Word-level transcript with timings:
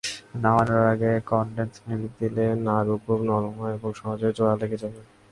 নামানোর 0.35 0.83
আগে 0.93 1.11
condense 1.29 1.73
milk 1.85 2.11
দিলে 2.19 2.45
নাড়ু 2.65 2.95
খুব 3.03 3.19
নরম 3.29 3.53
হবে 3.59 3.75
ও 3.83 3.89
সহজেই 3.99 4.33
জোড়া 4.37 4.53
লেগে 4.61 4.77
যাবে। 4.81 4.99